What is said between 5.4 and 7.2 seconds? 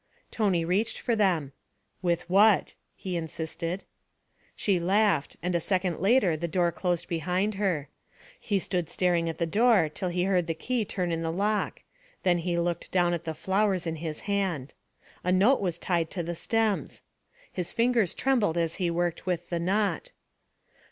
and a second later the door closed